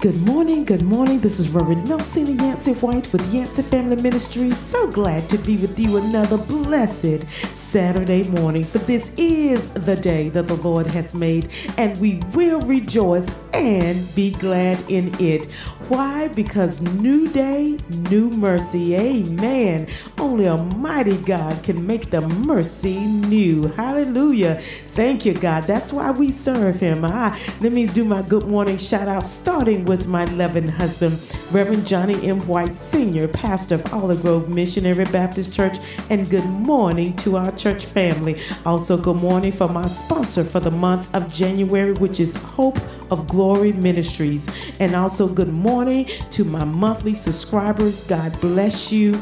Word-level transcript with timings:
Good 0.00 0.22
morning, 0.22 0.64
good 0.64 0.80
morning. 0.80 1.20
This 1.20 1.38
is 1.38 1.50
Reverend 1.50 1.86
Melcina 1.86 2.40
Yancey 2.40 2.72
White 2.72 3.12
with 3.12 3.34
Yancey 3.34 3.60
Family 3.60 3.96
Ministries. 4.02 4.56
So 4.56 4.86
glad 4.86 5.28
to 5.28 5.36
be 5.36 5.58
with 5.58 5.78
you 5.78 5.98
another 5.98 6.38
blessed 6.38 7.28
Saturday 7.52 8.22
morning. 8.22 8.64
For 8.64 8.78
this 8.78 9.12
is 9.18 9.68
the 9.68 9.96
day 9.96 10.30
that 10.30 10.48
the 10.48 10.54
Lord 10.54 10.86
has 10.86 11.14
made, 11.14 11.50
and 11.76 12.00
we 12.00 12.18
will 12.32 12.62
rejoice 12.62 13.28
and 13.52 14.14
be 14.14 14.30
glad 14.30 14.78
in 14.90 15.14
it. 15.20 15.50
Why? 15.90 16.28
Because 16.28 16.80
new 16.80 17.28
day, 17.28 17.76
new 18.08 18.30
mercy. 18.30 18.94
Amen. 18.96 19.86
Only 20.18 20.46
a 20.46 20.56
mighty 20.56 21.18
God 21.18 21.62
can 21.62 21.86
make 21.86 22.08
the 22.10 22.22
mercy 22.22 22.96
new. 23.04 23.64
Hallelujah. 23.64 24.62
Thank 25.00 25.24
you, 25.24 25.32
God. 25.32 25.62
That's 25.62 25.94
why 25.94 26.10
we 26.10 26.30
serve 26.30 26.78
Him. 26.78 27.06
Ah, 27.06 27.34
let 27.62 27.72
me 27.72 27.86
do 27.86 28.04
my 28.04 28.20
good 28.20 28.46
morning 28.46 28.76
shout 28.76 29.08
out, 29.08 29.22
starting 29.22 29.86
with 29.86 30.06
my 30.06 30.26
loving 30.26 30.68
husband, 30.68 31.18
Reverend 31.50 31.86
Johnny 31.86 32.22
M. 32.28 32.46
White, 32.46 32.74
Sr., 32.74 33.26
pastor 33.26 33.76
of 33.76 33.94
Olive 33.94 34.20
Grove 34.20 34.50
Missionary 34.50 35.06
Baptist 35.06 35.54
Church, 35.54 35.78
and 36.10 36.28
good 36.28 36.44
morning 36.44 37.16
to 37.16 37.38
our 37.38 37.50
church 37.52 37.86
family. 37.86 38.38
Also, 38.66 38.98
good 38.98 39.16
morning 39.16 39.52
for 39.52 39.70
my 39.70 39.88
sponsor 39.88 40.44
for 40.44 40.60
the 40.60 40.70
month 40.70 41.08
of 41.14 41.32
January, 41.32 41.94
which 41.94 42.20
is 42.20 42.36
Hope 42.36 42.78
of 43.10 43.26
Glory 43.26 43.72
Ministries. 43.72 44.46
And 44.80 44.94
also, 44.94 45.26
good 45.26 45.50
morning 45.50 46.10
to 46.32 46.44
my 46.44 46.64
monthly 46.64 47.14
subscribers. 47.14 48.02
God 48.02 48.38
bless 48.42 48.92
you 48.92 49.18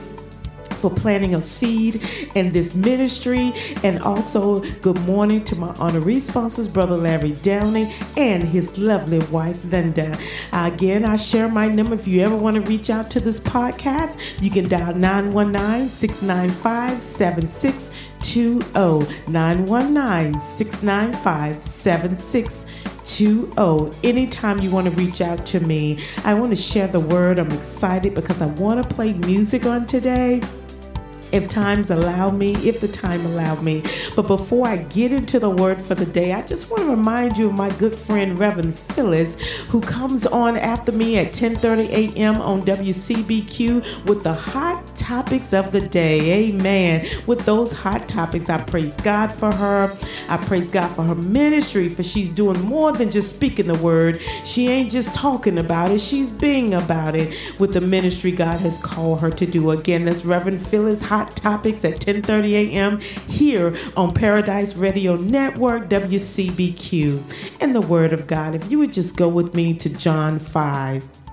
for 0.79 0.91
planting 0.91 1.35
a 1.35 1.43
seed 1.43 2.03
in 2.35 2.53
this 2.53 2.75
ministry. 2.75 3.53
And 3.83 4.01
also, 4.01 4.61
good 4.81 4.99
morning 5.01 5.45
to 5.45 5.57
my 5.57 5.75
honorary 5.75 6.21
sponsors, 6.21 6.69
Brother 6.69 6.97
Larry 6.97 7.33
Downey 7.33 7.95
and 8.17 8.43
his 8.43 8.79
lovely 8.79 9.19
wife, 9.31 9.63
Linda. 9.65 10.17
Again, 10.53 11.05
I 11.05 11.17
share 11.17 11.49
my 11.49 11.69
number. 11.69 11.95
If 11.95 12.07
you 12.07 12.23
ever 12.23 12.37
want 12.37 12.57
to 12.57 12.63
reach 12.63 12.91
out 12.91 13.11
to 13.13 13.21
this 13.21 13.41
podcast, 13.41 14.41
you 14.41 14.51
can 14.51 14.69
dial 14.69 14.95
919 14.95 15.91
695 15.91 17.03
7620. 17.03 17.99
919 19.29 20.41
695 20.41 21.63
7620. 21.63 22.69
Anytime 24.05 24.61
you 24.61 24.71
want 24.71 24.87
to 24.87 24.93
reach 24.93 25.21
out 25.21 25.45
to 25.47 25.59
me, 25.61 26.05
I 26.25 26.35
want 26.35 26.51
to 26.51 26.57
share 26.57 26.89
the 26.89 27.01
word. 27.01 27.39
I'm 27.39 27.51
excited 27.53 28.15
because 28.15 28.43
I 28.43 28.47
want 28.47 28.83
to 28.83 28.95
play 28.95 29.15
music 29.15 29.67
on 29.67 29.87
today 29.87 30.41
if 31.33 31.49
times 31.49 31.91
allow 31.91 32.31
me, 32.31 32.53
if 32.67 32.81
the 32.81 32.89
time 32.89 33.25
allowed 33.27 33.63
me. 33.63 33.83
But 34.17 34.27
before 34.27 34.67
I 34.67 34.79
get 34.79 35.13
into 35.13 35.39
the 35.39 35.51
word 35.51 35.81
for 35.85 35.95
the 35.95 36.07
day, 36.07 36.33
I 36.33 36.43
just 36.43 36.71
want 36.71 36.83
to 36.83 36.91
remind 36.91 37.37
you 37.37 37.49
of 37.49 37.55
my 37.55 37.69
good 37.71 37.95
friend 37.95 38.39
Reverend 38.39 38.79
Phyllis, 38.79 39.37
who 39.69 39.81
comes 39.81 40.27
on 40.27 40.57
after 40.57 40.93
me 40.93 41.19
at 41.19 41.33
10:30 41.33 41.89
a.m. 41.91 42.41
on 42.41 42.63
WCBQ 42.63 44.07
with 44.07 44.23
the 44.23 44.33
hot 44.33 44.88
topics 44.99 45.53
of 45.53 45.73
the 45.73 45.81
day. 45.81 46.49
Amen. 46.49 47.07
With 47.27 47.45
those 47.45 47.73
hot 47.73 48.09
topics, 48.09 48.51
I 48.51 48.59
praise 48.59 48.97
God 48.99 49.33
for 49.33 49.55
her. 49.55 49.97
I 50.29 50.37
praise 50.37 50.69
God 50.71 50.89
for 50.95 51.03
her 51.05 51.15
ministry, 51.15 51.89
for 51.89 52.03
she's 52.03 52.33
doing 52.33 52.61
more 52.61 52.93
than 52.93 53.11
just 53.11 53.31
speaking 53.31 53.69
the 53.69 53.79
word. 53.79 54.21
She 54.45 54.69
ain't 54.69 54.91
just 54.91 55.15
talking 55.15 55.59
about 55.59 55.91
it, 55.91 56.01
she's 56.01 56.33
being 56.33 56.75
about 56.75 57.15
it 57.15 57.35
with 57.59 57.73
the 57.73 57.81
ministry 57.81 58.33
God 58.33 58.61
has 58.61 58.79
called 58.79 59.21
her 59.21 59.31
to 59.31 59.47
do. 59.47 59.71
Again, 59.71 60.05
that's 60.05 60.25
Reverend 60.25 60.67
Phyllis 60.67 61.01
Hot 61.03 61.35
Topics 61.37 61.85
at 61.85 62.01
10:30 62.01 62.53
a.m. 62.53 63.01
here 63.29 63.77
on 63.97 64.13
Paradise 64.13 64.75
Radio 64.75 65.17
Network 65.17 65.89
WCBQ. 65.89 67.23
And 67.61 67.75
the 67.75 67.81
Word 67.81 68.13
of 68.13 68.27
God. 68.27 68.55
If 68.55 68.71
you 68.71 68.79
would 68.79 68.93
just 68.93 69.17
go 69.17 69.29
with 69.29 69.55
me 69.55 69.75
to 69.75 69.89
John 69.89 70.39
5. 70.39 71.28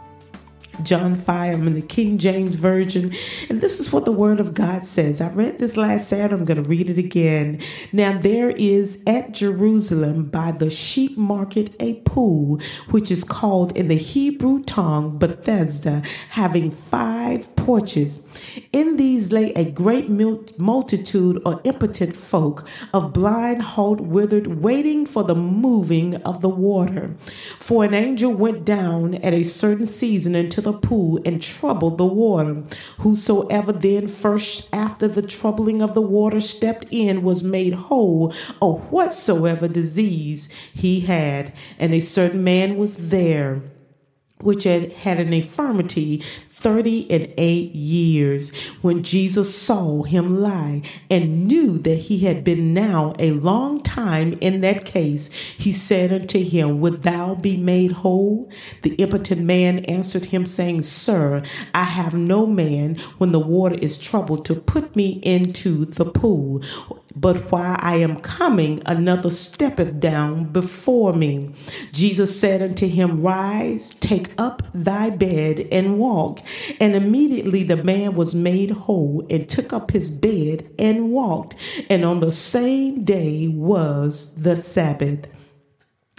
John 0.83 1.15
5, 1.15 1.53
I'm 1.55 1.67
in 1.67 1.73
the 1.73 1.81
King 1.81 2.17
James 2.17 2.55
Version, 2.55 3.13
and 3.49 3.61
this 3.61 3.79
is 3.79 3.91
what 3.91 4.05
the 4.05 4.11
Word 4.11 4.39
of 4.39 4.53
God 4.53 4.85
says. 4.85 5.21
I 5.21 5.29
read 5.29 5.59
this 5.59 5.77
last 5.77 6.09
Saturday, 6.09 6.33
I'm 6.33 6.45
going 6.45 6.61
to 6.61 6.69
read 6.69 6.89
it 6.89 6.97
again. 6.97 7.61
Now, 7.91 8.17
there 8.17 8.49
is 8.51 8.99
at 9.07 9.31
Jerusalem 9.31 10.25
by 10.25 10.51
the 10.51 10.69
sheep 10.69 11.17
market 11.17 11.73
a 11.79 11.95
pool, 12.01 12.59
which 12.91 13.09
is 13.11 13.23
called 13.23 13.75
in 13.77 13.87
the 13.87 13.95
Hebrew 13.95 14.63
tongue 14.63 15.17
Bethesda, 15.17 16.01
having 16.29 16.71
five 16.71 17.53
porches. 17.55 18.23
In 18.71 18.97
these 18.97 19.31
lay 19.31 19.51
a 19.53 19.69
great 19.69 20.09
multitude 20.09 21.41
or 21.45 21.61
impotent 21.63 22.15
folk 22.15 22.67
of 22.93 23.13
blind, 23.13 23.61
halt, 23.61 24.01
withered, 24.01 24.61
waiting 24.61 25.05
for 25.05 25.23
the 25.23 25.35
moving 25.35 26.15
of 26.17 26.41
the 26.41 26.49
water. 26.49 27.15
For 27.59 27.83
an 27.83 27.93
angel 27.93 28.33
went 28.33 28.65
down 28.65 29.15
at 29.15 29.33
a 29.33 29.43
certain 29.43 29.87
season 29.87 30.35
into 30.35 30.61
the 30.65 30.73
pool 30.73 31.21
and 31.25 31.41
troubled 31.41 31.97
the 31.97 32.05
water. 32.05 32.63
Whosoever 32.99 33.71
then 33.71 34.09
first 34.09 34.67
after 34.73 35.07
the 35.07 35.21
troubling 35.21 35.81
of 35.81 35.93
the 35.93 36.01
water 36.01 36.41
stepped 36.41 36.87
in 36.91 37.23
was 37.23 37.41
made 37.41 37.73
whole 37.73 38.33
of 38.61 38.91
whatsoever 38.91 39.69
disease 39.69 40.49
he 40.73 40.99
had. 40.99 41.53
And 41.79 41.93
a 41.93 42.01
certain 42.01 42.43
man 42.43 42.77
was 42.77 42.95
there 42.95 43.61
which 44.45 44.63
had 44.63 44.91
had 44.93 45.19
an 45.19 45.33
infirmity 45.33 46.23
30 46.49 47.11
and 47.11 47.33
8 47.37 47.75
years 47.75 48.49
when 48.81 49.03
Jesus 49.03 49.55
saw 49.55 50.03
him 50.03 50.41
lie 50.41 50.81
and 51.11 51.47
knew 51.47 51.77
that 51.79 51.95
he 51.95 52.19
had 52.19 52.43
been 52.43 52.73
now 52.73 53.13
a 53.19 53.31
long 53.31 53.83
time 53.83 54.37
in 54.41 54.61
that 54.61 54.85
case, 54.85 55.29
he 55.57 55.71
said 55.71 56.13
unto 56.13 56.43
him, 56.43 56.79
Would 56.79 57.03
thou 57.03 57.35
be 57.35 57.57
made 57.57 57.91
whole? 57.91 58.49
The 58.83 58.95
impotent 58.95 59.41
man 59.41 59.79
answered 59.85 60.25
him, 60.25 60.45
saying, 60.45 60.83
Sir, 60.83 61.43
I 61.73 61.83
have 61.83 62.13
no 62.13 62.45
man 62.45 62.95
when 63.17 63.31
the 63.31 63.39
water 63.39 63.75
is 63.75 63.97
troubled 63.97 64.45
to 64.45 64.55
put 64.55 64.95
me 64.95 65.19
into 65.23 65.85
the 65.85 66.05
pool. 66.05 66.63
But 67.15 67.51
while 67.51 67.77
I 67.79 67.95
am 67.97 68.19
coming, 68.19 68.81
another 68.85 69.29
steppeth 69.29 69.99
down 69.99 70.45
before 70.51 71.13
me. 71.13 71.51
Jesus 71.93 72.37
said 72.37 72.61
unto 72.61 72.87
him, 72.87 73.21
Rise, 73.21 73.95
take 73.95 74.33
up 74.37 74.63
thy 74.73 75.09
bed, 75.09 75.67
and 75.71 75.97
walk. 75.97 76.39
And 76.79 76.93
immediately 76.93 77.63
the 77.63 77.77
man 77.77 78.15
was 78.15 78.35
made 78.35 78.71
whole 78.71 79.25
and 79.29 79.47
took 79.49 79.71
up 79.71 79.91
his 79.91 80.09
bed 80.09 80.69
and 80.77 81.11
walked. 81.11 81.55
And 81.89 82.03
on 82.03 82.19
the 82.19 82.31
same 82.33 83.05
day 83.05 83.47
was 83.47 84.33
the 84.35 84.55
Sabbath. 84.57 85.27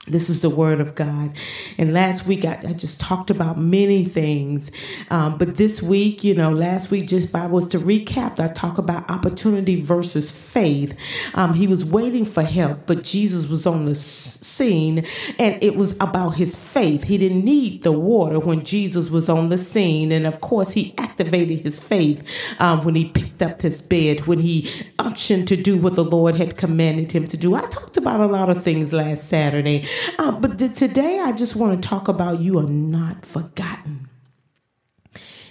This 0.08 0.30
is 0.30 0.40
the 0.40 0.50
word 0.50 0.80
of 0.80 0.94
God. 0.94 1.32
And 1.78 1.92
last 1.92 2.26
week, 2.26 2.44
I, 2.44 2.60
I 2.66 2.72
just 2.74 3.00
talked 3.00 3.28
about 3.28 3.58
many 3.58 4.04
things. 4.04 4.70
Um, 5.10 5.36
but 5.36 5.56
this 5.56 5.82
week, 5.82 6.22
you 6.22 6.34
know, 6.34 6.52
last 6.52 6.92
week, 6.92 7.08
just 7.08 7.34
I 7.34 7.46
was 7.46 7.66
to 7.68 7.78
recap, 7.78 8.38
I 8.38 8.48
talk 8.48 8.78
about 8.78 9.10
opportunity 9.10 9.80
versus 9.80 10.30
faith. 10.30 10.94
Um, 11.34 11.54
he 11.54 11.66
was 11.66 11.84
waiting 11.84 12.24
for 12.24 12.44
help, 12.44 12.86
but 12.86 13.02
Jesus 13.02 13.48
was 13.48 13.66
on 13.66 13.86
the 13.86 13.96
scene 13.96 15.04
and 15.38 15.62
it 15.62 15.74
was 15.74 15.92
about 16.00 16.36
his 16.36 16.54
faith. 16.54 17.04
He 17.04 17.18
didn't 17.18 17.44
need 17.44 17.82
the 17.82 17.92
water 17.92 18.38
when 18.38 18.64
Jesus 18.64 19.10
was 19.10 19.28
on 19.28 19.48
the 19.48 19.58
scene. 19.58 20.12
And 20.12 20.24
of 20.24 20.40
course, 20.40 20.70
he 20.70 20.94
activated 20.98 21.60
his 21.60 21.80
faith 21.80 22.26
um, 22.60 22.84
when 22.84 22.94
he 22.94 23.06
picked 23.06 23.42
up 23.42 23.62
his 23.62 23.82
bed, 23.82 24.26
when 24.26 24.38
he 24.38 24.70
unctioned 25.00 25.48
to 25.48 25.56
do 25.56 25.76
what 25.76 25.96
the 25.96 26.04
Lord 26.04 26.36
had 26.36 26.56
commanded 26.56 27.10
him 27.10 27.26
to 27.26 27.36
do. 27.36 27.56
I 27.56 27.62
talked 27.62 27.96
about 27.96 28.20
a 28.20 28.26
lot 28.26 28.50
of 28.50 28.62
things 28.62 28.92
last 28.92 29.28
Saturday. 29.28 29.86
Uh, 30.18 30.32
but 30.32 30.58
th- 30.58 30.74
today 30.74 31.20
I 31.20 31.32
just 31.32 31.56
want 31.56 31.80
to 31.80 31.88
talk 31.88 32.08
about 32.08 32.40
you 32.40 32.58
are 32.58 32.66
not 32.66 33.26
forgotten 33.26 34.08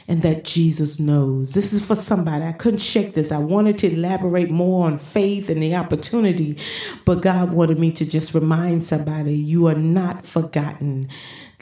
and 0.07 0.22
that 0.22 0.44
Jesus 0.44 1.00
knows. 1.00 1.53
This 1.53 1.73
is 1.73 1.83
for 1.83 1.95
somebody. 1.95 2.45
I 2.45 2.51
couldn't 2.51 2.79
shake 2.79 3.16
this. 3.16 3.31
I 3.31 3.38
wanted 3.38 3.78
to 3.79 3.91
elaborate 3.94 4.51
more 4.51 4.85
on 4.85 4.97
faith 4.97 5.50
and 5.50 5.61
the 5.61 5.75
opportunity, 5.75 6.57
but 7.05 7.22
God 7.22 7.51
wanted 7.51 7.79
me 7.79 7.91
to 7.94 8.05
just 8.05 8.34
remind 8.34 8.84
somebody 8.84 9.35
you 9.35 9.67
are 9.67 9.75
not 9.75 10.25
forgotten, 10.25 11.09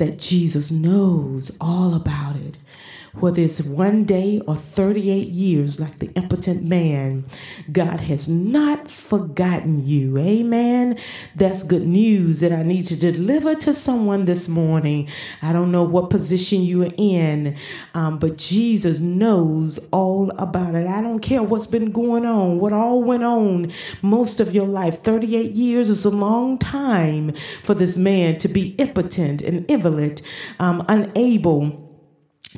that 0.03 0.17
Jesus 0.17 0.69
knows 0.69 1.49
all 1.61 1.95
about 1.95 2.35
it 2.35 2.57
whether 3.19 3.41
it's 3.41 3.61
one 3.61 4.05
day 4.05 4.41
or 4.47 4.55
38 4.55 5.27
years, 5.29 5.79
like 5.79 5.99
the 5.99 6.11
impotent 6.13 6.63
man, 6.63 7.25
God 7.71 8.01
has 8.01 8.27
not 8.27 8.89
forgotten 8.89 9.85
you. 9.85 10.17
Amen. 10.17 10.97
That's 11.35 11.63
good 11.63 11.85
news 11.85 12.39
that 12.39 12.51
I 12.51 12.63
need 12.63 12.87
to 12.87 12.95
deliver 12.95 13.53
to 13.55 13.73
someone 13.73 14.25
this 14.25 14.47
morning. 14.47 15.07
I 15.43 15.53
don't 15.53 15.71
know 15.71 15.83
what 15.83 16.09
position 16.09 16.63
you 16.63 16.83
are 16.83 16.93
in, 16.97 17.55
um, 17.93 18.17
but 18.17 18.37
Jesus 18.37 18.99
knows 18.99 19.79
all 19.91 20.31
about 20.39 20.73
it. 20.73 20.87
I 20.87 21.01
don't 21.01 21.19
care 21.19 21.43
what's 21.43 21.67
been 21.67 21.91
going 21.91 22.25
on, 22.25 22.57
what 22.57 22.73
all 22.73 23.03
went 23.03 23.23
on 23.23 23.71
most 24.01 24.39
of 24.39 24.55
your 24.55 24.67
life. 24.67 25.03
38 25.03 25.51
years 25.51 25.89
is 25.89 26.03
a 26.03 26.09
long 26.09 26.57
time 26.57 27.33
for 27.63 27.75
this 27.75 27.95
man 27.95 28.37
to 28.39 28.47
be 28.47 28.69
impotent 28.79 29.41
and 29.43 29.69
invalid, 29.69 29.92
um, 30.59 30.85
unable 30.87 31.83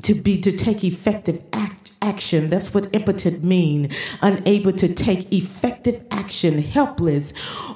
to 0.03 0.13
be 0.13 0.39
to 0.41 0.51
take 0.51 0.83
effective 0.83 1.41
act 1.53 1.85
action. 2.05 2.49
That's 2.49 2.73
what 2.73 2.87
impotent 2.93 3.43
mean. 3.43 3.89
Unable 4.21 4.71
to 4.73 4.93
take 4.93 5.31
effective 5.33 6.03
action, 6.11 6.59
helpless 6.59 7.33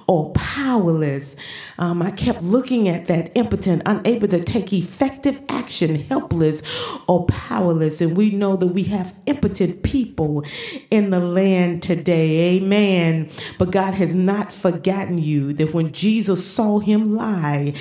or 0.07 0.31
powerless. 0.33 1.35
Um, 1.79 2.01
I 2.01 2.11
kept 2.11 2.43
looking 2.43 2.87
at 2.87 3.07
that 3.07 3.31
impotent, 3.35 3.81
unable 3.85 4.27
to 4.27 4.43
take 4.43 4.71
effective 4.71 5.41
action, 5.49 5.95
helpless 5.95 6.61
or 7.07 7.25
powerless. 7.25 8.01
And 8.01 8.15
we 8.15 8.29
know 8.29 8.55
that 8.55 8.67
we 8.67 8.83
have 8.83 9.15
impotent 9.25 9.81
people 9.81 10.43
in 10.91 11.09
the 11.09 11.19
land 11.19 11.81
today. 11.81 12.57
Amen. 12.57 13.29
But 13.57 13.71
God 13.71 13.95
has 13.95 14.13
not 14.13 14.53
forgotten 14.53 15.17
you 15.17 15.53
that 15.53 15.73
when 15.73 15.91
Jesus 15.91 16.45
saw 16.45 16.79
him 16.79 17.15
lie, 17.15 17.73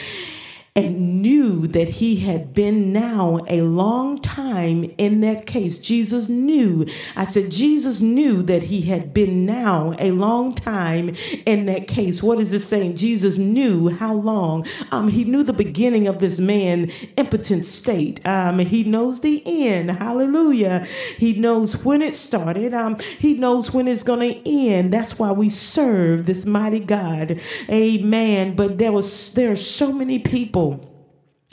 and 0.79 1.23
knew 1.23 1.67
that 1.67 1.89
he 1.89 2.17
had 2.17 2.55
been 2.55 2.93
now 2.93 3.41
a 3.49 3.63
long 3.63 4.17
time 4.21 4.85
in 4.97 5.21
that 5.23 5.45
case. 5.45 5.77
Jesus 5.77 6.29
knew. 6.29 6.87
I 7.17 7.25
said, 7.25 7.51
Jesus 7.51 8.01
knew 8.01 8.45
that 8.45 8.63
he 8.63 8.83
had 8.83 9.13
been 9.13 9.45
now 9.45 9.97
a 9.99 10.13
long 10.13 10.55
time 10.55 11.17
in 11.47 11.67
that 11.67 11.89
case. 11.89 12.23
What 12.23 12.39
is 12.39 12.53
it 12.53 12.61
saying? 12.61 12.95
Jesus 12.95 13.39
knew 13.39 13.89
how 13.89 14.15
long. 14.15 14.67
Um, 14.93 15.09
he 15.09 15.25
knew 15.25 15.43
the 15.43 15.53
beginning 15.53 16.07
of 16.07 16.21
this 16.21 16.39
man 16.39 16.93
impotent 17.17 17.65
state. 17.65 18.25
Um, 18.25 18.61
he 18.61 18.85
knows 18.85 19.19
the 19.19 19.43
end. 19.45 19.91
Hallelujah. 19.91 20.87
He 21.17 21.33
knows 21.33 21.85
when 21.85 22.03
it 22.03 22.15
started. 22.15 22.73
Um, 22.73 23.01
he 23.19 23.35
knows 23.35 23.73
when 23.73 23.89
it's 23.89 24.05
going 24.05 24.21
to 24.21 24.49
end. 24.49 24.93
That's 24.93 25.19
why 25.19 25.33
we 25.33 25.49
serve 25.51 26.27
this 26.27 26.47
mighty 26.47 26.79
God. 26.79 27.41
Amen. 27.69 28.55
But 28.55 28.79
there 28.79 28.93
was 28.93 29.33
there 29.33 29.51
are 29.51 29.57
so 29.57 29.93
many 29.93 30.21
people 30.21 30.68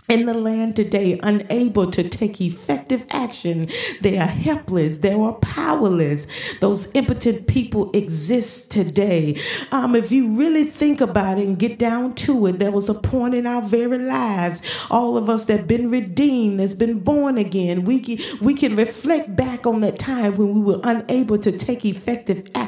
in 0.08 0.26
the 0.26 0.34
land 0.34 0.76
today 0.76 1.20
unable 1.24 1.90
to 1.92 2.08
take 2.08 2.40
effective 2.40 3.04
action. 3.10 3.70
They 4.02 4.18
are 4.18 4.28
helpless. 4.28 5.00
They 5.00 5.14
are 5.14 5.34
powerless. 5.34 6.28
Those 6.62 6.92
impotent 6.94 7.48
people 7.48 7.92
exist 7.92 8.72
today. 8.72 9.42
Um, 9.72 9.96
if 9.96 10.12
you 10.12 10.36
really 10.36 10.64
think 10.64 11.02
about 11.02 11.40
it 11.40 11.48
and 11.48 11.58
get 11.58 11.80
down 11.80 12.14
to 12.16 12.48
it, 12.48 12.60
there 12.60 12.72
was 12.72 12.90
a 12.90 12.94
point 12.94 13.34
in 13.34 13.48
our 13.48 13.62
very 13.62 13.98
lives, 13.98 14.62
all 14.90 15.18
of 15.18 15.30
us 15.30 15.46
that 15.46 15.68
been 15.68 15.90
redeemed, 15.90 16.60
that's 16.60 16.76
been 16.76 17.00
born 17.00 17.38
again, 17.38 17.84
we 17.86 18.00
can, 18.00 18.20
we 18.42 18.54
can 18.54 18.76
reflect 18.76 19.36
back 19.36 19.66
on 19.66 19.82
that 19.82 19.98
time 19.98 20.36
when 20.38 20.54
we 20.54 20.62
were 20.62 20.82
unable 20.84 21.38
to 21.40 21.52
take 21.52 21.84
effective 21.86 22.46
action. 22.54 22.65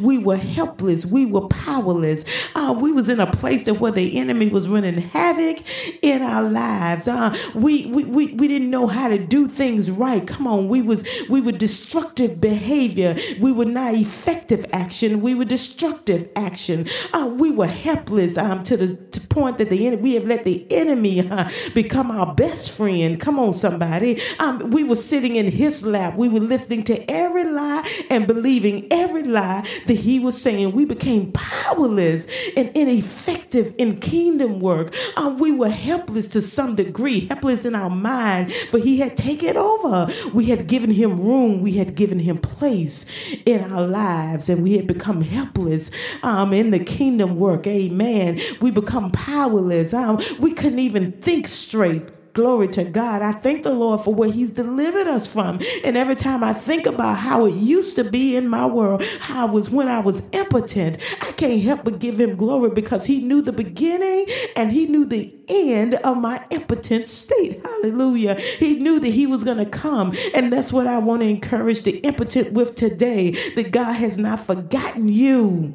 We 0.00 0.18
were 0.18 0.36
helpless. 0.36 1.06
We 1.06 1.26
were 1.26 1.48
powerless. 1.48 2.24
Uh, 2.54 2.74
we 2.78 2.92
was 2.92 3.08
in 3.08 3.20
a 3.20 3.30
place 3.30 3.64
that 3.64 3.74
where 3.80 3.92
the 3.92 4.18
enemy 4.18 4.48
was 4.48 4.68
running 4.68 4.98
havoc 4.98 5.58
in 6.02 6.22
our 6.22 6.42
lives 6.42 6.64
lives. 6.64 7.08
Uh, 7.08 7.36
we, 7.54 7.86
we, 7.86 8.04
we, 8.04 8.26
we 8.34 8.48
didn't 8.48 8.70
know 8.70 8.86
how 8.86 9.08
to 9.08 9.18
do 9.18 9.48
things 9.48 9.90
right. 9.90 10.26
Come 10.26 10.46
on, 10.46 10.68
we 10.68 10.82
was 10.82 11.04
we 11.28 11.40
were 11.40 11.52
destructive 11.52 12.40
behavior. 12.40 13.16
We 13.40 13.52
were 13.52 13.64
not 13.64 13.94
effective 13.94 14.64
action. 14.72 15.20
We 15.20 15.34
were 15.34 15.44
destructive 15.44 16.28
action. 16.36 16.88
Uh, 17.12 17.26
we 17.26 17.50
were 17.50 17.66
helpless 17.66 18.36
um, 18.36 18.62
to 18.64 18.76
the 18.76 18.94
to 18.94 19.20
point 19.28 19.58
that 19.58 19.70
the 19.70 19.86
enemy, 19.86 20.02
we 20.02 20.14
have 20.14 20.24
let 20.26 20.44
the 20.44 20.70
enemy 20.72 21.28
uh, 21.28 21.48
become 21.74 22.10
our 22.10 22.34
best 22.34 22.70
friend. 22.70 23.20
Come 23.20 23.38
on, 23.38 23.54
somebody. 23.54 24.20
Um, 24.38 24.70
we 24.70 24.84
were 24.84 24.96
sitting 24.96 25.36
in 25.36 25.50
his 25.50 25.84
lap. 25.84 26.16
We 26.16 26.28
were 26.28 26.40
listening 26.40 26.84
to 26.84 27.10
every 27.10 27.44
lie 27.44 27.88
and 28.10 28.26
believing 28.26 28.86
every 28.90 29.22
lie 29.24 29.33
that 29.34 29.94
he 29.94 30.18
was 30.18 30.40
saying. 30.40 30.72
We 30.72 30.84
became 30.84 31.32
powerless 31.32 32.26
and 32.56 32.70
ineffective 32.74 33.74
in 33.78 34.00
kingdom 34.00 34.60
work. 34.60 34.94
Um, 35.16 35.38
we 35.38 35.52
were 35.52 35.68
helpless 35.68 36.26
to 36.28 36.40
some 36.42 36.76
degree, 36.76 37.26
helpless 37.26 37.64
in 37.64 37.74
our 37.74 37.90
mind, 37.90 38.52
for 38.70 38.78
he 38.78 38.98
had 38.98 39.16
taken 39.16 39.56
over. 39.56 40.12
We 40.32 40.46
had 40.46 40.66
given 40.66 40.90
him 40.90 41.20
room, 41.20 41.60
we 41.60 41.72
had 41.72 41.94
given 41.94 42.18
him 42.18 42.38
place 42.38 43.06
in 43.46 43.62
our 43.72 43.86
lives, 43.86 44.48
and 44.48 44.62
we 44.62 44.74
had 44.76 44.86
become 44.86 45.20
helpless 45.20 45.90
um, 46.22 46.52
in 46.52 46.70
the 46.70 46.78
kingdom 46.78 47.36
work. 47.36 47.66
Amen. 47.66 48.40
We 48.60 48.70
become 48.70 49.10
powerless. 49.10 49.92
Um, 49.92 50.20
we 50.38 50.52
couldn't 50.52 50.78
even 50.78 51.12
think 51.12 51.48
straight 51.48 52.02
Glory 52.34 52.66
to 52.66 52.82
God. 52.82 53.22
I 53.22 53.30
thank 53.30 53.62
the 53.62 53.72
Lord 53.72 54.00
for 54.00 54.12
where 54.12 54.28
He's 54.28 54.50
delivered 54.50 55.06
us 55.06 55.24
from. 55.24 55.60
And 55.84 55.96
every 55.96 56.16
time 56.16 56.42
I 56.42 56.52
think 56.52 56.84
about 56.84 57.18
how 57.18 57.46
it 57.46 57.54
used 57.54 57.94
to 57.94 58.02
be 58.02 58.34
in 58.34 58.48
my 58.48 58.66
world, 58.66 59.04
how 59.20 59.46
it 59.46 59.52
was 59.52 59.70
when 59.70 59.86
I 59.86 60.00
was 60.00 60.20
impotent, 60.32 60.98
I 61.20 61.30
can't 61.30 61.62
help 61.62 61.84
but 61.84 62.00
give 62.00 62.18
Him 62.18 62.34
glory 62.34 62.70
because 62.70 63.06
He 63.06 63.20
knew 63.20 63.40
the 63.40 63.52
beginning 63.52 64.26
and 64.56 64.72
He 64.72 64.86
knew 64.86 65.04
the 65.04 65.32
end 65.46 65.94
of 65.94 66.16
my 66.16 66.44
impotent 66.50 67.08
state. 67.08 67.64
Hallelujah. 67.64 68.34
He 68.34 68.80
knew 68.80 68.98
that 68.98 69.10
He 69.10 69.28
was 69.28 69.44
going 69.44 69.58
to 69.58 69.66
come. 69.66 70.12
And 70.34 70.52
that's 70.52 70.72
what 70.72 70.88
I 70.88 70.98
want 70.98 71.22
to 71.22 71.28
encourage 71.28 71.82
the 71.82 71.98
impotent 71.98 72.52
with 72.52 72.74
today 72.74 73.30
that 73.54 73.70
God 73.70 73.92
has 73.92 74.18
not 74.18 74.44
forgotten 74.44 75.06
you. 75.06 75.72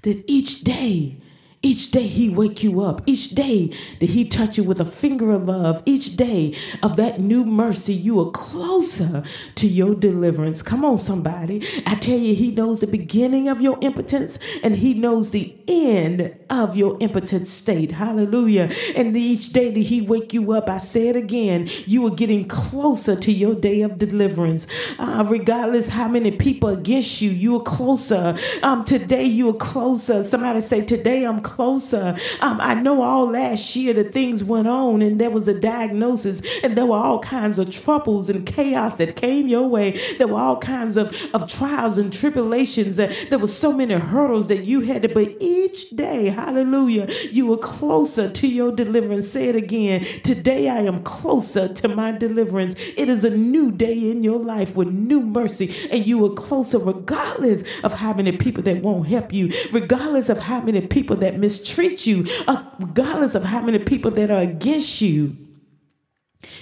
That 0.00 0.24
each 0.26 0.62
day, 0.62 1.20
each 1.62 1.90
day 1.90 2.06
he 2.06 2.30
wake 2.30 2.62
you 2.62 2.80
up. 2.80 3.02
Each 3.04 3.28
day 3.28 3.70
that 4.00 4.08
he 4.08 4.24
touch 4.24 4.56
you 4.56 4.64
with 4.64 4.80
a 4.80 4.84
finger 4.86 5.30
of 5.32 5.46
love. 5.46 5.82
Each 5.84 6.16
day 6.16 6.56
of 6.82 6.96
that 6.96 7.20
new 7.20 7.44
mercy, 7.44 7.92
you 7.92 8.18
are 8.20 8.30
closer 8.30 9.22
to 9.56 9.68
your 9.68 9.94
deliverance. 9.94 10.62
Come 10.62 10.86
on, 10.86 10.96
somebody. 10.96 11.62
I 11.84 11.96
tell 11.96 12.16
you, 12.16 12.34
he 12.34 12.50
knows 12.50 12.80
the 12.80 12.86
beginning 12.86 13.48
of 13.48 13.60
your 13.60 13.76
impotence 13.82 14.38
and 14.62 14.76
he 14.76 14.94
knows 14.94 15.32
the 15.32 15.54
end 15.68 16.34
of 16.48 16.76
your 16.76 16.96
impotent 16.98 17.46
state. 17.46 17.92
Hallelujah. 17.92 18.72
And 18.96 19.14
each 19.14 19.52
day 19.52 19.70
that 19.70 19.80
he 19.80 20.00
wake 20.00 20.32
you 20.32 20.52
up, 20.52 20.70
I 20.70 20.78
say 20.78 21.08
it 21.08 21.16
again, 21.16 21.68
you 21.84 22.06
are 22.06 22.10
getting 22.10 22.48
closer 22.48 23.14
to 23.16 23.30
your 23.30 23.54
day 23.54 23.82
of 23.82 23.98
deliverance. 23.98 24.66
Uh, 24.98 25.26
regardless 25.28 25.88
how 25.88 26.08
many 26.08 26.30
people 26.30 26.70
against 26.70 27.20
you, 27.20 27.30
you 27.30 27.56
are 27.56 27.62
closer. 27.62 28.34
Um, 28.62 28.86
today 28.86 29.24
you 29.24 29.50
are 29.50 29.54
closer. 29.54 30.24
Somebody 30.24 30.62
say, 30.62 30.80
today 30.80 31.24
I'm 31.24 31.40
closer. 31.40 31.49
Um, 31.58 32.60
I 32.60 32.74
know 32.74 33.02
all 33.02 33.30
last 33.30 33.74
year 33.76 33.92
the 33.92 34.04
things 34.04 34.42
went 34.44 34.68
on 34.68 35.02
and 35.02 35.20
there 35.20 35.30
was 35.30 35.46
a 35.48 35.54
diagnosis 35.54 36.40
and 36.62 36.76
there 36.76 36.86
were 36.86 36.96
all 36.96 37.18
kinds 37.20 37.58
of 37.58 37.70
troubles 37.70 38.28
and 38.30 38.46
chaos 38.46 38.96
that 38.96 39.16
came 39.16 39.48
your 39.48 39.68
way. 39.68 40.00
There 40.18 40.28
were 40.28 40.38
all 40.38 40.58
kinds 40.58 40.96
of, 40.96 41.14
of 41.34 41.50
trials 41.50 41.98
and 41.98 42.12
tribulations. 42.12 42.98
Uh, 42.98 43.12
there 43.28 43.38
were 43.38 43.48
so 43.48 43.72
many 43.72 43.94
hurdles 43.94 44.48
that 44.48 44.64
you 44.64 44.80
had 44.80 45.02
to, 45.02 45.08
but 45.08 45.34
each 45.40 45.90
day, 45.90 46.28
hallelujah, 46.28 47.08
you 47.30 47.46
were 47.46 47.58
closer 47.58 48.28
to 48.30 48.48
your 48.48 48.72
deliverance. 48.72 49.28
Say 49.28 49.48
it 49.48 49.56
again. 49.56 50.04
Today 50.22 50.68
I 50.68 50.80
am 50.80 51.02
closer 51.02 51.68
to 51.68 51.88
my 51.88 52.12
deliverance. 52.12 52.74
It 52.96 53.08
is 53.08 53.24
a 53.24 53.30
new 53.30 53.70
day 53.70 54.10
in 54.10 54.22
your 54.22 54.38
life 54.38 54.76
with 54.76 54.88
new 54.88 55.20
mercy, 55.20 55.74
and 55.90 56.06
you 56.06 56.24
are 56.26 56.34
closer 56.34 56.78
regardless 56.78 57.62
of 57.82 57.94
how 57.94 58.12
many 58.12 58.32
people 58.32 58.62
that 58.64 58.82
won't 58.82 59.06
help 59.06 59.32
you, 59.32 59.52
regardless 59.72 60.28
of 60.28 60.38
how 60.38 60.60
many 60.60 60.80
people 60.80 61.16
that 61.16 61.38
mistreat 61.40 62.06
you, 62.06 62.26
uh, 62.46 62.62
regardless 62.78 63.34
of 63.34 63.44
how 63.44 63.60
many 63.60 63.78
people 63.78 64.10
that 64.12 64.30
are 64.30 64.40
against 64.42 65.00
you, 65.00 65.36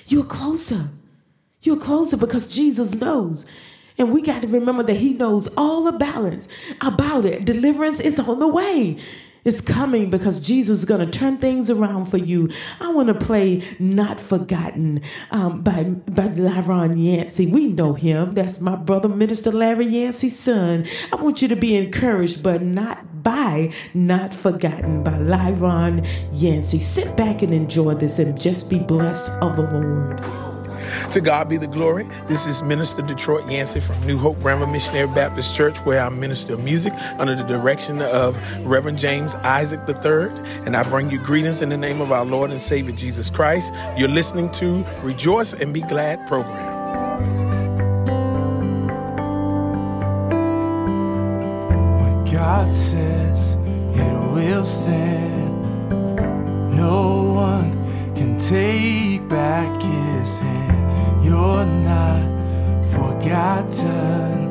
you're 0.06 0.24
closer. 0.24 0.88
You're 1.62 1.76
closer 1.76 2.16
because 2.16 2.46
Jesus 2.46 2.94
knows. 2.94 3.44
And 3.98 4.12
we 4.12 4.22
got 4.22 4.42
to 4.42 4.48
remember 4.48 4.84
that 4.84 4.94
He 4.94 5.12
knows 5.12 5.48
all 5.56 5.84
the 5.84 5.92
balance 5.92 6.46
about 6.80 7.24
it. 7.24 7.44
Deliverance 7.44 8.00
is 8.00 8.18
on 8.18 8.38
the 8.38 8.48
way. 8.48 8.98
It's 9.48 9.62
coming 9.62 10.10
because 10.10 10.40
Jesus 10.40 10.80
is 10.80 10.84
going 10.84 11.00
to 11.00 11.10
turn 11.10 11.38
things 11.38 11.70
around 11.70 12.04
for 12.04 12.18
you. 12.18 12.50
I 12.82 12.88
want 12.88 13.08
to 13.08 13.14
play 13.14 13.62
Not 13.78 14.20
Forgotten 14.20 15.00
um, 15.30 15.62
by, 15.62 15.84
by 15.84 16.28
Larron 16.28 17.02
Yancey. 17.02 17.46
We 17.46 17.68
know 17.68 17.94
him. 17.94 18.34
That's 18.34 18.60
my 18.60 18.76
brother, 18.76 19.08
Minister 19.08 19.50
Larry 19.50 19.86
Yancey's 19.86 20.38
son. 20.38 20.86
I 21.10 21.16
want 21.16 21.40
you 21.40 21.48
to 21.48 21.56
be 21.56 21.76
encouraged, 21.76 22.42
but 22.42 22.60
not 22.60 23.22
by 23.22 23.72
Not 23.94 24.34
Forgotten 24.34 25.02
by 25.02 25.12
Larron 25.12 26.06
Yancey. 26.30 26.78
Sit 26.78 27.16
back 27.16 27.40
and 27.40 27.54
enjoy 27.54 27.94
this 27.94 28.18
and 28.18 28.38
just 28.38 28.68
be 28.68 28.78
blessed 28.78 29.30
of 29.40 29.56
the 29.56 29.62
Lord. 29.62 30.47
To 31.12 31.20
God 31.20 31.48
be 31.48 31.56
the 31.56 31.66
glory. 31.66 32.06
This 32.26 32.46
is 32.46 32.62
Minister 32.62 33.02
Detroit 33.02 33.50
Yancey 33.50 33.80
from 33.80 34.00
New 34.06 34.18
Hope 34.18 34.40
Grammar 34.40 34.66
Missionary 34.66 35.08
Baptist 35.08 35.54
Church, 35.54 35.78
where 35.78 36.00
I'm 36.00 36.20
minister 36.20 36.54
of 36.54 36.62
music 36.62 36.92
under 37.18 37.34
the 37.34 37.44
direction 37.44 38.02
of 38.02 38.36
Reverend 38.66 38.98
James 38.98 39.34
Isaac 39.36 39.80
III. 39.88 40.30
And 40.66 40.76
I 40.76 40.82
bring 40.88 41.10
you 41.10 41.18
greetings 41.18 41.62
in 41.62 41.68
the 41.68 41.76
name 41.76 42.00
of 42.00 42.12
our 42.12 42.24
Lord 42.24 42.50
and 42.50 42.60
Savior 42.60 42.94
Jesus 42.94 43.30
Christ. 43.30 43.72
You're 43.96 44.08
listening 44.08 44.50
to 44.52 44.84
Rejoice 45.02 45.52
and 45.52 45.72
Be 45.72 45.80
Glad 45.82 46.26
program. 46.26 46.76
What 51.98 52.32
God 52.32 52.70
says, 52.70 53.54
it 53.54 54.32
will 54.32 54.64
stand. 54.64 55.37
Forgotten. 63.28 64.48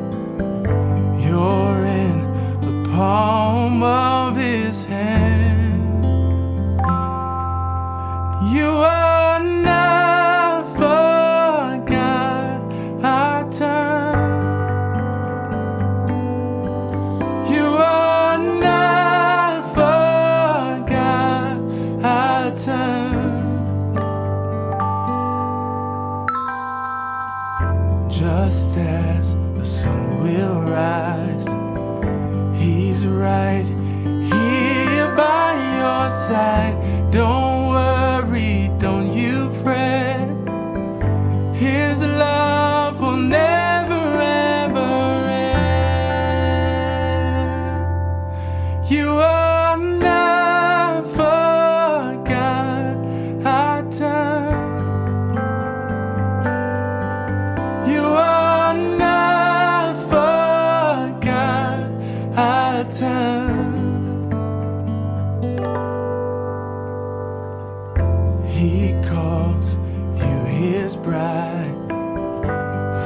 You're 1.20 1.84
in 1.84 2.16
the 2.60 2.90
palm 2.90 3.37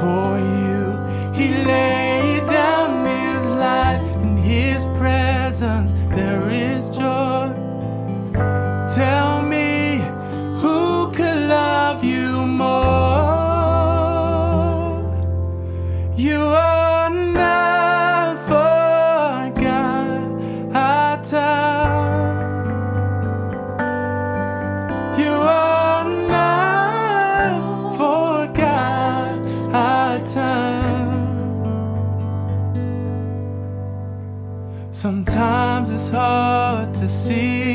For 0.03 0.32
Sometimes 35.03 35.89
it's 35.89 36.07
hard 36.07 36.93
to 36.93 37.09
see 37.09 37.72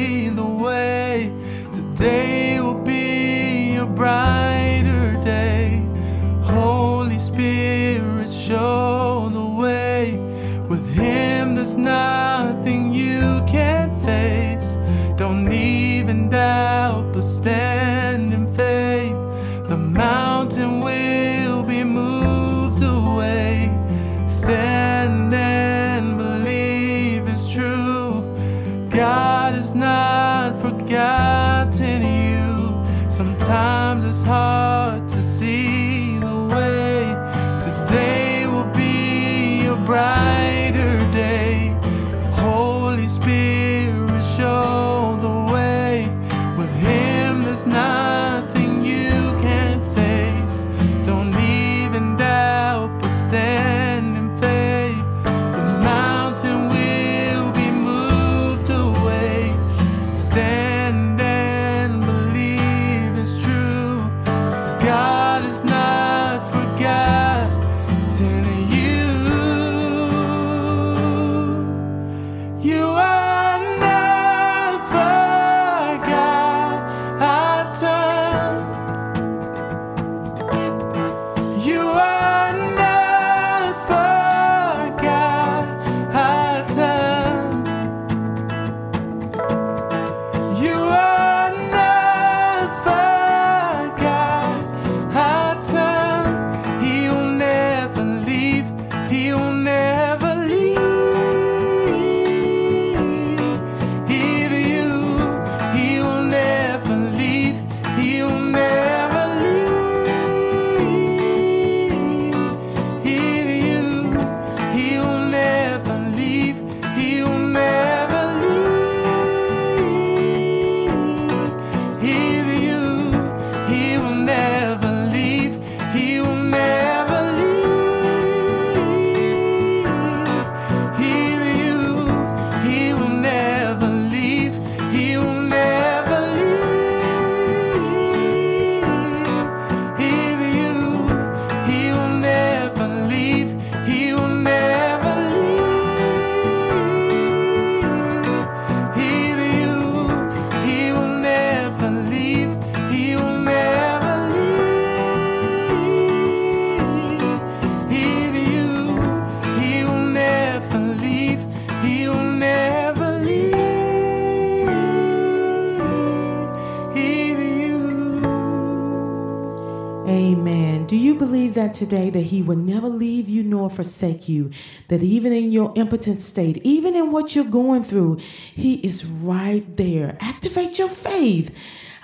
today 171.79 172.11
that 172.11 172.25
he 172.25 172.43
will 172.43 172.57
never 172.57 172.89
leave 172.89 173.29
you 173.29 173.43
nor 173.43 173.71
forsake 173.71 174.29
you? 174.29 174.51
That 174.89 175.03
even 175.03 175.33
in 175.33 175.53
your 175.53 175.73
impotent 175.77 176.21
state, 176.21 176.61
even 176.65 176.95
in 176.95 177.13
what 177.13 177.35
you're 177.35 177.45
going 177.45 177.85
through, 177.85 178.19
he 178.55 178.75
is 178.75 179.07
right 179.07 179.77
there. 179.77 180.19
Activate 180.21 180.79
your 180.79 180.89
faith. 180.89 181.55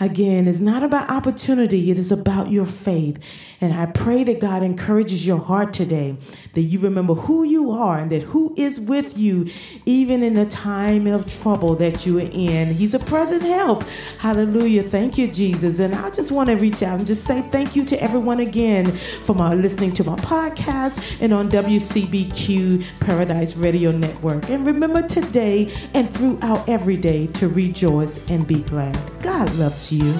Again, 0.01 0.49
it's 0.49 0.59
not 0.59 0.83
about 0.83 1.09
opportunity, 1.09 1.91
it 1.91 1.99
is 1.99 2.11
about 2.11 2.51
your 2.51 2.67
faith. 2.67 3.19
And 3.65 3.73
I 3.73 3.87
pray 3.87 4.25
that 4.25 4.41
God 4.41 4.63
encourages 4.63 5.27
your 5.27 5.39
heart 5.39 5.73
today, 5.73 6.19
that 6.53 6.61
you 6.61 6.79
remember 6.79 7.15
who 7.15 7.45
you 7.45 7.71
are 7.71 7.97
and 7.99 8.13
that 8.13 8.23
who 8.23 8.53
is 8.59 8.79
with 8.79 9.17
you, 9.17 9.49
even 9.87 10.23
in 10.23 10.35
the 10.35 10.45
time 10.45 11.07
of 11.07 11.35
trouble 11.41 11.75
that 11.77 12.05
you 12.05 12.19
are 12.19 12.29
in. 12.31 12.75
He's 12.75 12.93
a 12.93 12.99
present 12.99 13.43
help. 13.43 13.83
Hallelujah. 14.19 14.83
Thank 14.83 15.17
you, 15.17 15.29
Jesus. 15.29 15.79
And 15.79 15.95
I 15.95 16.11
just 16.11 16.31
want 16.31 16.51
to 16.51 16.57
reach 16.57 16.83
out 16.83 16.99
and 16.99 17.07
just 17.07 17.25
say 17.25 17.41
thank 17.51 17.75
you 17.75 17.87
to 17.87 18.03
everyone 18.03 18.41
again 18.41 18.85
for 19.23 19.33
my 19.33 19.55
listening 19.55 19.93
to 19.93 20.05
my 20.05 20.17
podcast 20.17 21.17
and 21.23 21.33
on 21.33 21.49
WCBQ 21.49 22.85
Paradise 23.01 23.57
Radio 23.57 23.93
Network. 23.93 24.51
And 24.51 24.67
remember 24.67 25.01
today 25.09 25.73
and 25.95 26.13
throughout 26.13 26.69
every 26.69 26.99
day 26.99 27.29
to 27.29 27.49
rejoice 27.49 28.29
and 28.31 28.47
be 28.47 28.61
glad. 28.61 28.95
God 29.23 29.51
loves 29.55 29.91
you. 29.91 30.15